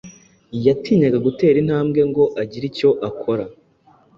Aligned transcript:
Yatinyaga 0.65 1.19
gutera 1.27 1.55
intambwe 1.63 2.01
ngo 2.09 2.23
agire 2.41 2.65
icyo 2.71 2.89
akora. 3.09 3.45